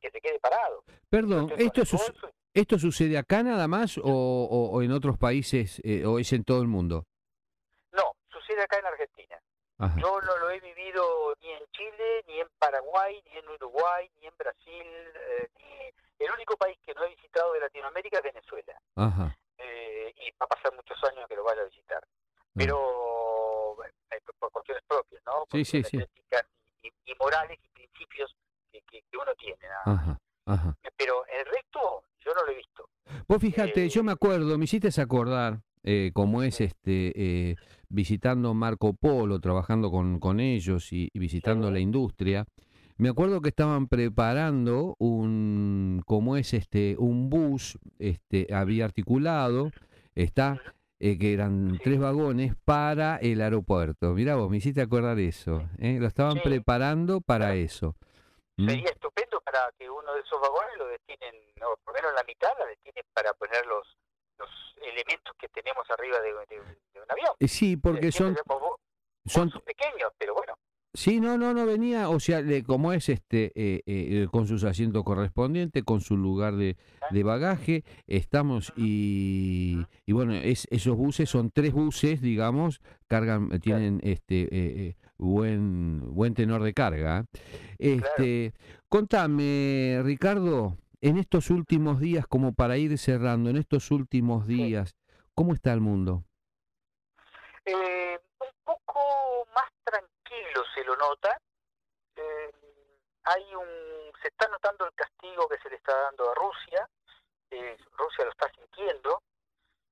[0.00, 0.84] que se quede parado.
[1.08, 1.82] Perdón, ¿esto,
[2.52, 6.44] ¿esto sucede acá nada más o, o- o en otros países eh, o es en
[6.44, 7.06] todo el mundo?
[7.92, 9.38] No, sucede acá en Argentina.
[9.78, 9.98] Ajá.
[9.98, 14.26] Yo no lo he vivido ni en Chile, ni en Paraguay, ni en Uruguay, ni
[14.26, 14.86] en Brasil.
[14.86, 18.80] eh, ni- El único país que no he visitado de Latinoamérica es Venezuela.
[18.96, 19.36] Ajá.
[19.58, 22.04] eh, y va a pasar muchos años que lo vaya a visitar.
[22.54, 25.46] Pero eh, por cuestiones propias, ¿no?
[25.46, 25.82] Por Sí, sí,
[26.82, 28.34] y, y morales y principios
[28.72, 29.58] que, que- que uno tiene.
[29.68, 29.98] nada más.
[30.00, 30.18] Ajá.
[30.46, 30.76] Ajá.
[30.96, 32.88] Pero el resto yo no lo he visto.
[33.28, 37.12] Vos fíjate, Eh, yo me acuerdo, me hiciste acordar eh, cómo es este
[37.50, 37.56] eh,
[37.88, 41.72] visitando Marco Polo, trabajando con, con ellos y, y visitando Sí.
[41.74, 42.44] la industria.
[42.96, 49.70] Me acuerdo que estaban preparando un, cómo es este, un bus, este, había articulado,
[50.14, 50.60] está,
[51.00, 54.14] eh, que eran tres vagones para el aeropuerto.
[54.14, 55.68] Mirá vos, me hiciste acordar eso.
[55.78, 55.98] ¿eh?
[56.00, 56.40] Lo estaban Sí.
[56.44, 57.60] preparando para Claro.
[57.60, 57.96] eso.
[58.56, 58.68] ¿Mm?
[58.68, 61.34] Sería estupendo para que uno de esos vagones lo destinen,
[61.66, 63.84] o por lo menos la mitad la destinen para poner los,
[64.38, 64.48] los
[64.82, 66.62] elementos que tenemos arriba de, de-
[66.94, 67.30] de un avión.
[67.40, 68.36] Eh, Sí, porque son,
[69.26, 70.54] son pequeños, pero bueno.
[70.96, 74.62] Sí, no, no, no venía, o sea, le- como es este, eh, eh, con sus
[74.62, 76.76] asientos correspondientes, con su lugar de,
[77.10, 83.58] de bagaje, estamos y, y bueno, es, esos buses son tres buses, digamos, cargan, eh,
[83.58, 87.24] tienen este eh, eh, buen buen tenor de carga.
[87.78, 88.52] Este,
[88.88, 94.96] contame, Ricardo, en estos últimos días, como para ir cerrando, en estos últimos días,
[95.34, 96.24] ¿cómo está el mundo?
[97.66, 101.36] Eh, un poco más tranquilo se lo nota.
[102.16, 102.50] Eh,
[103.24, 103.68] hay un,
[104.22, 106.88] se está notando el castigo que se le está dando a Rusia.
[107.50, 109.22] Eh, Rusia lo está sintiendo.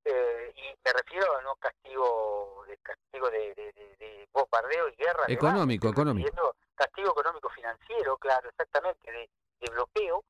[0.06, 4.96] Eh, y me refiero a no castigo de castigo de, de- de- de bombardeo y
[4.96, 5.24] guerra.
[5.28, 6.56] Económico, económico.
[6.74, 10.24] Castigo económico financiero, claro, exactamente, de bloqueo.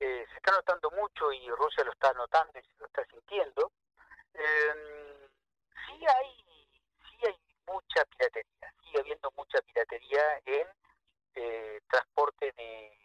[0.00, 3.70] Eh, se está notando mucho y Rusia lo está notando y se lo está sintiendo.
[4.32, 5.28] Eh,
[5.86, 6.44] sí hay
[7.10, 10.66] sí hay mucha piratería, sigue habiendo mucha piratería en
[11.34, 12.98] eh, transporte de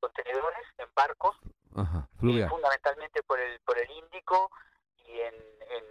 [0.00, 1.36] contenedores en barcos,
[1.76, 2.48] Ajá, fluvial.
[2.48, 4.50] fundamentalmente por el por el Índico
[4.96, 5.84] y en, en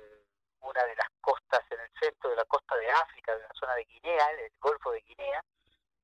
[0.62, 3.76] una de las costas, en el centro de la costa de África, de la zona
[3.76, 5.44] de Guinea, el Golfo de Guinea,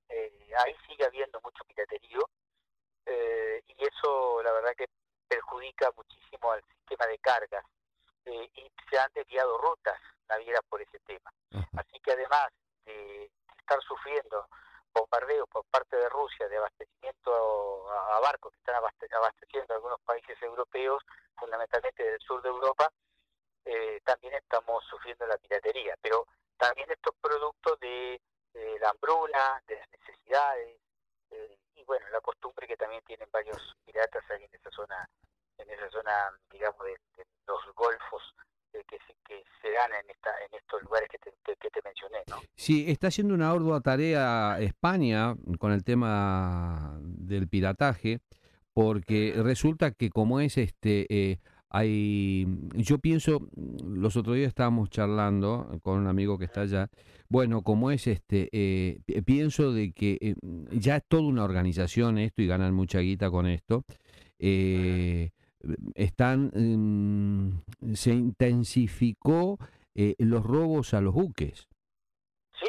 [0.10, 2.30] eh, ahí sigue habiendo mucho piraterío
[3.06, 4.88] eh, y eso la verdad que
[5.28, 7.66] perjudica muchísimo al sistema de cargas
[8.26, 11.32] eh, y se han desviado rutas navieras por ese tema.
[11.78, 12.50] Así que además
[12.86, 14.48] de estar sufriendo
[14.94, 20.02] bombardeos por parte de Rusia de abastecimiento a, a barcos que están abaste- abasteciendo algunos
[20.02, 21.02] países europeos,
[21.38, 22.92] fundamentalmente del sur de Europa,
[23.66, 25.96] eh, también estamos sufriendo la piratería.
[26.02, 28.22] Pero también estos productos de,
[28.54, 30.80] de la hambruna, de las necesidades,
[31.32, 35.10] eh, y bueno, la costumbre que también tienen varios piratas ahí en esa zona,
[35.58, 36.12] en esa zona,
[36.52, 38.22] digamos, de, los golfos
[38.74, 41.82] eh, que, se, que se dan en, esta, en estos lugares que te, que te
[41.84, 42.38] mencioné, ¿no?
[42.56, 48.20] Sí, está haciendo una ardua tarea España con el tema del pirataje,
[48.74, 51.40] porque resulta que como es este, eh,
[51.72, 53.48] hay, yo pienso,
[53.84, 56.90] los otros días estábamos charlando con un amigo que está allá,
[57.30, 60.36] bueno, como es este, eh, pi- pienso de que eh,
[60.72, 63.84] ya es toda una organización esto y ganan mucha guita con esto.
[64.40, 65.32] eh,
[65.96, 69.60] están, mm, se intensificó
[69.94, 71.68] eh, los robos a los buques.
[72.60, 72.68] Sí,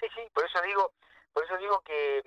[0.00, 0.92] sí, sí, por eso digo,
[1.32, 2.22] por eso digo que eh,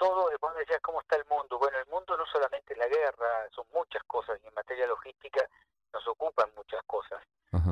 [0.00, 1.58] todo, vos me decías cómo está el mundo.
[1.58, 5.46] Bueno, el mundo no solamente la guerra, son muchas cosas y en materia logística
[5.92, 7.22] nos ocupan muchas cosas.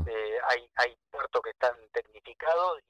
[0.07, 2.81] Eh, hay, hay puertos que están tecnificados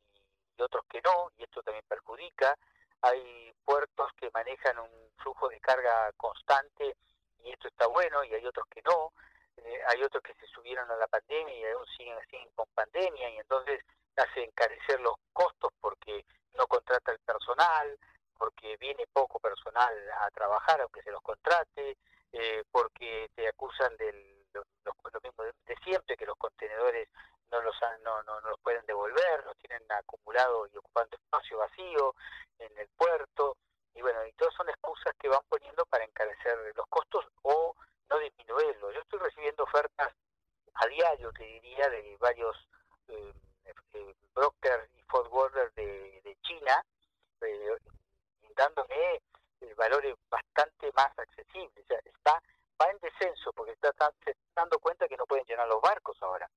[0.56, 2.56] y otros que no, y esto también perjudica.
[3.02, 6.96] Hay puertos que manejan un flujo de carga constante
[7.44, 9.12] y esto está bueno, y hay otros que no.
[9.56, 13.30] Eh, hay otros que se subieron a la pandemia y aún siguen, siguen con pandemia,
[13.30, 13.84] y entonces
[14.16, 16.24] hace encarecer los costos porque
[16.54, 17.98] no contrata el personal,
[18.38, 21.96] porque viene poco personal a trabajar aunque se los contrate,
[22.32, 24.62] eh, porque te acusan del lo,
[25.22, 27.08] mismo de, de siempre, que los contenedores
[27.50, 31.58] no los han- no, no, no los pueden devolver, los tienen acumulados y ocupando espacio
[31.58, 32.14] vacío
[32.58, 33.56] en el puerto,
[33.94, 37.74] y bueno, y todas son excusas que van poniendo para encarecer los costos o
[38.10, 38.94] no disminuirlos.
[38.94, 40.12] Yo estoy recibiendo ofertas
[40.74, 42.56] a diario, te diría, de varios
[43.08, 43.32] eh,
[43.64, 46.84] eh, brokers y forwarders de, de China,
[47.40, 47.76] eh,
[48.58, 49.22] dándome
[49.76, 51.84] valores bastante más accesibles.
[51.84, 52.42] O sea, está,
[52.80, 53.92] va en descenso porque está,
[54.24, 56.50] se está dando cuenta que no pueden llenar los barcos ahora.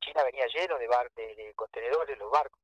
[0.00, 2.60] China venía lleno de, bar, de contenedores, los barcos,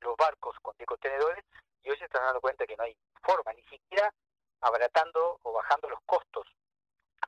[0.00, 1.44] los barcos con, de contenedores,
[1.82, 4.12] y hoy se están dando cuenta que no hay forma, ni siquiera
[4.60, 6.46] abaratando o bajando los costos.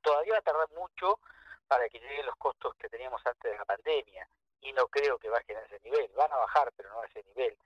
[0.00, 1.18] Todavía va a tardar mucho
[1.66, 4.28] para que lleguen los costos que teníamos antes de la pandemia,
[4.60, 7.22] y no creo que bajen a ese nivel, van a bajar, pero no a ese
[7.24, 7.56] nivel.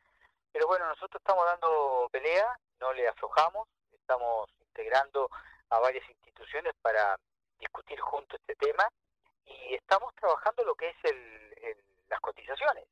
[0.51, 5.29] Pero bueno, nosotros estamos dando pelea, no le aflojamos, estamos integrando
[5.71, 7.17] a varias instituciones para
[7.59, 8.89] discutir juntos este tema
[9.47, 11.77] y estamos trabajando lo que es el, el,
[12.09, 12.85] las cotizaciones.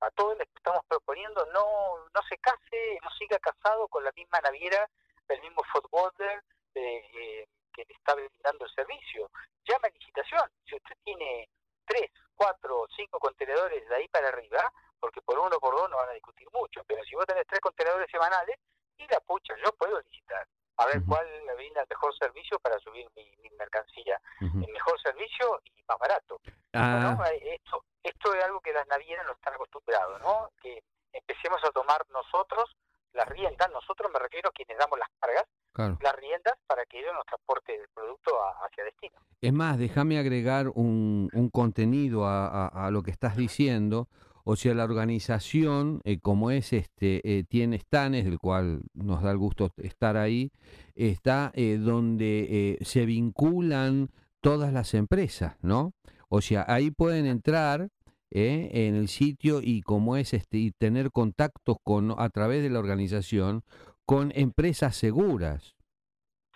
[0.00, 4.40] A todos les estamos proponiendo no no se case, no siga casado con la misma
[4.40, 4.88] naviera,
[5.28, 6.42] el mismo footballer
[6.74, 9.30] eh, eh, que le está brindando el servicio.
[9.68, 10.50] Llama a licitación.
[10.66, 11.48] Si usted tiene
[11.84, 16.08] tres, cuatro, cinco contenedores de ahí para arriba, porque por uno por dos no van
[16.08, 18.56] a discutir mucho, pero si vos tenés tres contenedores semanales,
[18.98, 21.08] y la pucha, yo puedo licitar a ver uh -huh.
[21.08, 24.20] cuál me brinda el mejor servicio para subir mi, mi mercancía.
[24.40, 24.66] Uh -huh.
[24.66, 26.40] El mejor servicio y más barato.
[26.72, 27.14] Ah.
[27.16, 30.50] Bueno, esto, esto es algo que las navieras no están acostumbrados, ¿no?
[30.60, 32.76] Que empecemos a tomar nosotros
[33.12, 35.96] las riendas, nosotros me refiero a quienes damos las cargas, claro.
[36.00, 39.20] las riendas para que ellos nos transporten el producto a, hacia destino.
[39.40, 44.08] Es más, déjame agregar un, un contenido a, a, a, lo que estás diciendo.
[44.46, 49.30] O sea, la organización, eh, como es este, eh, tiene Stanes, del cual nos da
[49.30, 50.52] el gusto estar ahí,
[50.94, 54.10] está eh, donde se vinculan
[54.42, 55.94] todas las empresas, ¿no?
[56.28, 57.88] O sea, ahí pueden entrar
[58.30, 62.80] en el sitio y como es este y tener contactos con a través de la
[62.80, 63.62] organización
[64.04, 65.76] con empresas seguras.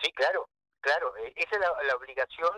[0.02, 0.48] Sí, claro,
[0.80, 1.12] claro.
[1.36, 2.50] Esa es la, la obligación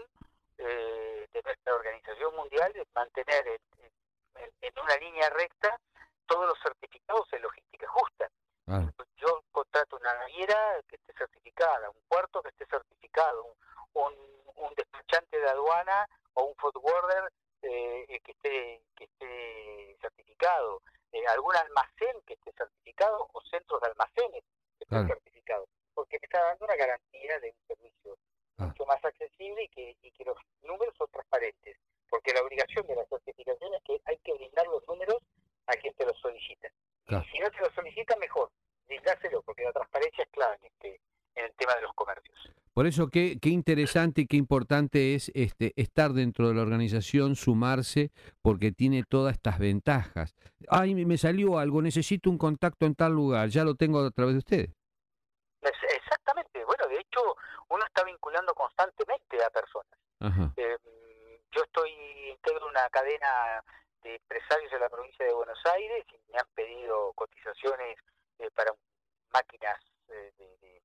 [0.56, 3.90] de nuestra organización mundial, de mantener en, en,
[4.82, 5.78] una línea recta
[6.26, 8.30] todos los certificados de logística justa.
[8.66, 8.86] Ah.
[9.16, 13.56] Yo contrato una naviera que esté certificada, un puerto que esté certificado,
[13.94, 14.14] un,
[14.56, 21.54] un, despachante de aduana o un forwarder eh, que esté que esté certificado, eh, algún
[21.56, 24.44] almacén que esté certificado o centros de almacenes
[24.78, 28.16] que estén certificados, porque me está dando una garantía de un servicio
[28.58, 28.66] ah.
[28.66, 31.76] mucho más accesible y que, y que los números son transparentes
[32.10, 35.18] porque la obligación de la certificación es que hay que brindar los números
[35.66, 36.68] a quien te los solicita.
[37.06, 37.24] Claro.
[37.26, 38.50] Y si no te lo solicita, mejor,
[38.86, 41.00] brindárselo, porque la transparencia es clave en, este,
[41.36, 42.52] en el tema de los comercios.
[42.72, 47.36] Por eso, qué, qué interesante y qué importante es este, estar dentro de la organización,
[47.36, 48.10] sumarse,
[48.42, 50.34] porque tiene todas estas ventajas.
[50.68, 54.34] Ay, me salió algo, necesito un contacto en tal lugar, ya lo tengo a través
[54.34, 54.70] de ustedes.
[55.62, 57.20] Exactamente, bueno, de hecho,
[57.68, 59.98] uno está vinculando constantemente a personas.
[60.20, 60.52] Ajá.
[60.56, 60.76] Eh,
[61.52, 61.90] yo estoy
[62.30, 63.62] integro una cadena
[64.02, 67.98] de empresarios de la provincia de Buenos Aires y me han pedido cotizaciones
[68.38, 68.72] eh, para
[69.32, 70.82] máquinas eh, de, de,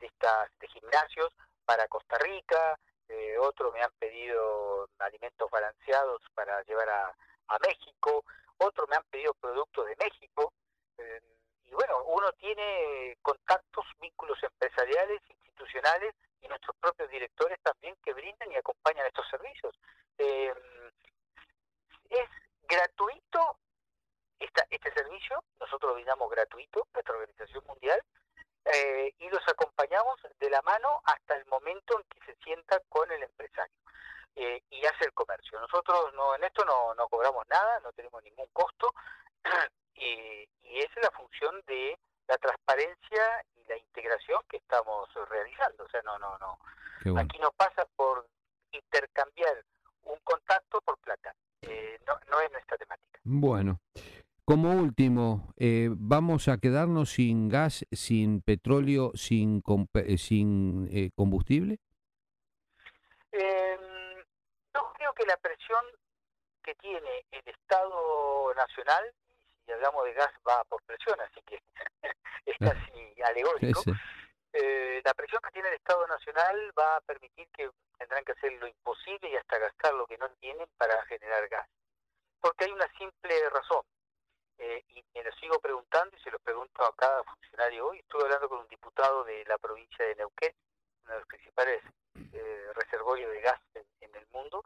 [0.00, 1.32] de, estas de gimnasios
[1.64, 7.16] para Costa Rica, eh, otros me han pedido alimentos balanceados para llevar a,
[7.48, 8.24] a México,
[8.58, 10.52] otros me han pedido productos de México.
[10.98, 11.20] Eh,
[11.64, 16.14] y bueno, uno tiene contactos, vínculos empresariales, institucionales
[16.46, 19.74] y nuestros propios directores también que brindan y acompañan estos servicios.
[20.18, 20.54] Eh,
[22.10, 22.28] es
[22.62, 23.58] gratuito
[24.38, 28.00] esta, este servicio, nosotros lo brindamos gratuito, nuestra organización mundial,
[28.64, 33.10] eh, y los acompañamos de la mano hasta el momento en que se sienta con
[33.12, 33.76] el empresario
[34.34, 35.60] eh, y hace el comercio.
[35.60, 38.92] Nosotros no en esto no, no cobramos nada, no tenemos ningún costo,
[39.94, 41.98] y, es la función de
[42.28, 45.84] la transparencia y la integración que estamos realizando.
[45.84, 46.58] O sea, no, no, no.
[47.04, 47.20] Bueno.
[47.20, 48.28] Aquí no pasa por
[48.72, 49.64] intercambiar
[50.04, 51.34] un contacto por plata.
[51.62, 53.20] Eh, no, no es nuestra temática.
[53.24, 53.80] Bueno.
[54.48, 59.60] Como último, eh, ¿vamos a quedarnos sin gas, sin petróleo, sin,
[59.94, 61.80] eh, sin eh, combustible?
[63.32, 63.76] Eh,
[64.72, 65.84] yo creo que la presión
[66.62, 69.12] que tiene el Estado Nacional,
[69.66, 71.60] si hablamos de gas va por presión, así que
[72.46, 73.98] es casi alegórico, sí, sí.
[74.58, 77.68] Eh, la presión que tiene el Estado Nacional va a permitir que
[77.98, 81.68] tendrán que hacer lo imposible y hasta gastar lo que no tienen para generar gas.
[82.40, 83.82] Porque hay una simple razón,
[84.58, 87.98] eh, y me lo sigo preguntando y se lo pregunto a cada funcionario hoy.
[87.98, 90.54] Estuve hablando con un diputado de la provincia de Neuquén,
[91.04, 91.82] uno de los principales
[92.32, 94.64] eh, reservorios de gas en, en el mundo,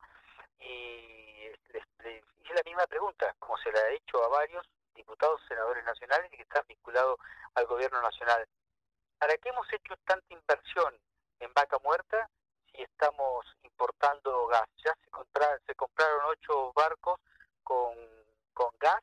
[0.61, 4.65] y les, hice la misma pregunta, como se la he hecho a varios
[4.95, 7.19] diputados, senadores nacionales y que están vinculados
[7.55, 8.47] al gobierno nacional.
[9.21, 10.99] ¿para qué hemos hecho tanta inversión
[11.41, 12.29] en vaca muerta
[12.73, 14.67] si estamos importando gas?
[14.83, 17.21] Ya se, se compraron ocho barcos
[17.63, 17.95] con,
[18.55, 19.03] con gas,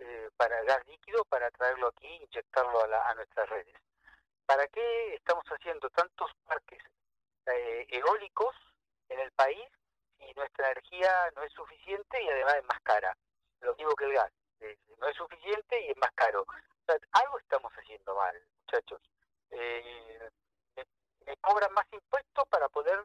[0.00, 3.76] eh, para gas líquido, para traerlo aquí e inyectarlo a, a nuestras redes.
[4.44, 6.82] ¿Para qué estamos haciendo tantos parques
[7.46, 8.56] eh, eólicos
[9.08, 9.64] en el país
[10.18, 13.16] si nuestra energía no es suficiente y además es más cara?
[13.60, 16.46] Lo mismo que el gas, eh, no es suficiente y es más caro.
[17.12, 19.00] algo estamos haciendo mal, muchachos.
[19.50, 20.30] Eh,
[21.26, 23.04] me, cobran más impuestos para poder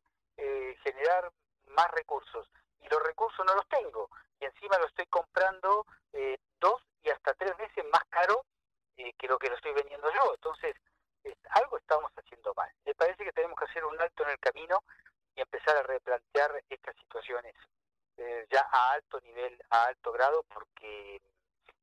[0.84, 1.30] generar
[1.68, 5.86] más recursos y los recursos no los tengo y encima lo estoy comprando
[6.60, 8.45] dos y hasta tres veces más caro
[8.95, 10.34] que lo que lo estoy vendiendo yo.
[10.34, 10.76] Entonces,
[11.52, 12.72] algo estamos haciendo mal.
[12.86, 14.84] Me parece que tenemos que hacer un alto en el camino
[15.36, 17.56] y empezar a replantear estas situaciones
[18.18, 21.22] eh, ya a alto nivel, a alto grado, porque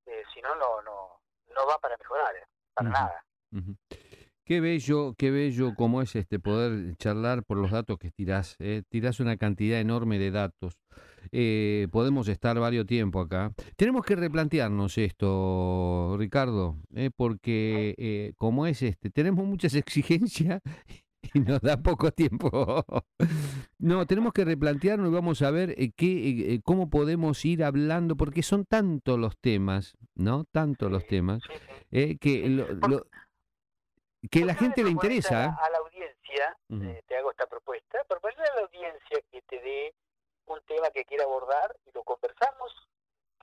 [0.06, 3.24] eh, si no, no, no va para mejorar, eh, para nada.
[4.46, 8.54] Qué bello, qué bello como es este poder charlar por los datos que tirás.
[8.60, 8.84] Eh.
[8.88, 10.78] Tirás una cantidad enorme de datos.
[11.32, 13.52] Eh, podemos estar varios tiempo acá.
[13.74, 20.62] Tenemos que replantearnos esto, Ricardo, eh, porque como es este, tenemos muchas exigencias
[21.34, 22.84] y nos da poco tiempo.
[23.78, 28.64] no, tenemos que replantearnos y vamos a ver qué, cómo podemos ir hablando, porque son
[28.64, 30.44] tantos los temas, ¿no?
[30.44, 31.42] Tantos los temas,
[31.90, 33.06] que lo
[34.30, 35.44] que la gente le interesa.
[35.44, 39.94] A, la audiencia, eh, te hago esta propuesta, proponerle a la audiencia que te dé
[40.46, 42.72] un tema que quiera abordar y lo conversamos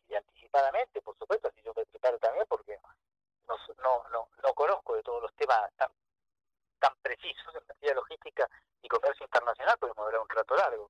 [0.10, 2.78] y anticipadamente, por supuesto, así yo me preparo también porque
[3.48, 5.90] no, no, no, no conozco de todos los temas tan,
[6.84, 8.50] tan precisos en materia logística
[8.82, 10.90] y comercio internacional, podemos hablar un rato largo.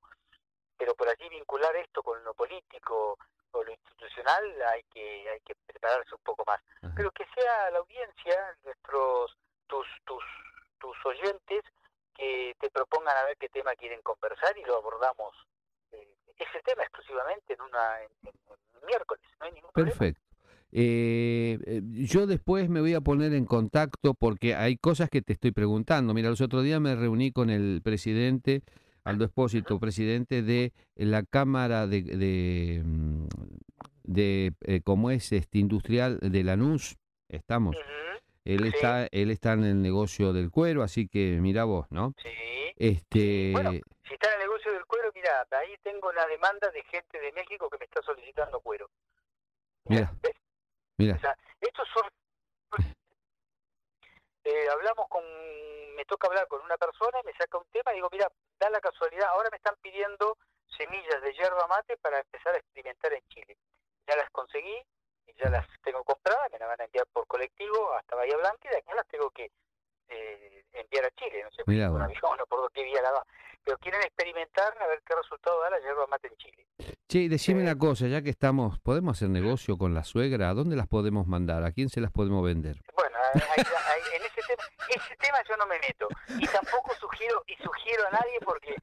[0.76, 3.16] Pero por allí vincular esto con lo político
[3.52, 4.42] o lo institucional
[4.72, 6.60] hay que hay que prepararse un poco más.
[6.96, 9.36] Pero que sea la audiencia, nuestros
[9.68, 10.24] tus, tus,
[10.80, 11.62] tus oyentes
[12.12, 15.32] que te propongan a ver qué tema quieren conversar y lo abordamos
[15.92, 18.00] eh, ese tema exclusivamente en una
[18.84, 20.20] miércoles, no hay ningún Perfecto.
[20.20, 20.23] Eh,
[20.76, 25.52] eh, yo después me voy a poner en contacto porque hay cosas que te estoy
[25.52, 26.12] preguntando.
[26.14, 28.62] Mira, los otros días me reuní con el presidente,
[29.04, 33.26] Aldo Espósito, presidente de la Cámara de, de, mm,
[34.02, 36.96] de eh, como es este industrial de Lanús.
[37.28, 37.76] Estamos.
[38.44, 42.14] Él está él está en el negocio del cuero, así que mira vos, ¿no?
[42.20, 42.28] Sí.
[42.76, 46.82] Este Bueno, si está en el negocio del cuero, mira, ahí tengo una demanda de
[46.82, 48.90] gente de México que me está solicitando cuero.
[49.84, 50.12] Mira.
[50.98, 51.16] Mira.
[51.16, 52.08] O sea, estos son
[54.44, 55.24] eh, hablamos con
[55.94, 58.68] me toca hablar con una persona y me saca un tema y digo, mira, da
[58.70, 60.36] la casualidad, ahora me están pidiendo
[60.76, 63.56] semillas de yerba mate para empezar a experimentar en Chile.
[64.06, 64.84] Ya las conseguí,
[65.36, 68.68] ya las tengo compradas, me las van a enviar por colectivo hasta Bahía Blanca y
[68.68, 69.50] de aquí las tengo que
[70.08, 73.24] eh, enviar a Chile, no sé por avión o por qué vía la va.
[73.62, 76.66] Pero quieren experimentar a ver qué resultado da la yerba mate en Chile.
[77.06, 80.48] Che, decime una cosa, ya que estamos, ¿podemos hacer negocio con la suegra?
[80.48, 81.62] ¿A dónde las podemos mandar?
[81.62, 82.80] ¿A quién se las podemos vender?
[82.96, 86.08] Bueno, en ese tema, ese tema yo no me meto.
[86.38, 88.74] Y tampoco sugiero, y sugiero a nadie porque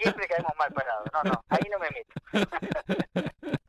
[0.00, 1.06] siempre caemos mal parados.
[1.12, 3.60] No, no, ahí no me meto.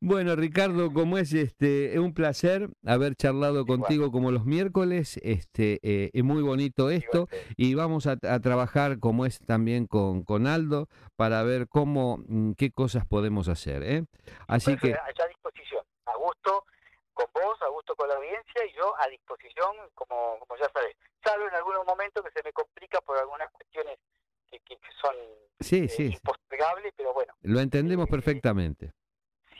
[0.00, 5.18] Bueno, Ricardo, como es este, es un placer haber charlado contigo como los miércoles.
[5.22, 10.46] Este, eh, es muy bonito esto y vamos a, trabajar como es también con, con
[10.46, 13.82] Aldo para ver cómo, mm, qué cosas podemos hacer.
[13.82, 14.04] ¿eh?
[14.48, 16.64] Así que a disposición, a gusto
[17.12, 20.96] con vos, a gusto con la audiencia y yo a disposición, como, como ya sabes,
[21.22, 23.98] salvo en algunos momentos que se me complica por algunas cuestiones
[24.50, 25.14] que, que, son
[25.60, 26.06] sí, sí.
[26.06, 27.34] impostergables, pero bueno.
[27.42, 28.92] Lo entendemos eh, perfectamente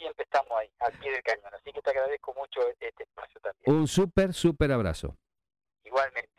[0.02, 1.54] siempre estamos ahí, al pie del cañón.
[1.54, 3.80] Así que te agradezco mucho este espacio también.
[3.80, 5.16] Un súper, súper abrazo.
[5.84, 6.32] Igualmente.